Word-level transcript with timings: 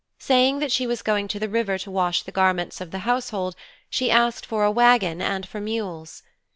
Saying 0.17 0.57
that 0.57 0.71
she 0.71 0.87
was 0.87 1.03
going 1.03 1.27
to 1.27 1.37
the 1.37 1.47
river 1.47 1.77
to 1.77 1.91
wash 1.91 2.23
the 2.23 2.31
garments 2.31 2.81
of 2.81 2.89
the 2.89 2.97
household, 3.05 3.55
she 3.87 4.09
asked 4.09 4.47
for 4.47 4.63
a 4.63 4.71
wagon 4.71 5.21
and 5.21 5.47
for 5.47 5.61
mules. 5.61 6.23